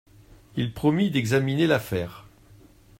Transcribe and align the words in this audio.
Il 0.55 0.73
promit 0.73 1.11
d'examiner 1.11 1.67
l'affaire. 1.67 2.25